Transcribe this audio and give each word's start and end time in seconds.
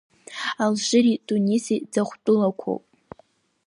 Алжири 0.63 1.13
Туниси 1.27 1.75
ӡахәа 1.91 2.17
тәылақәоуп. 2.23 2.83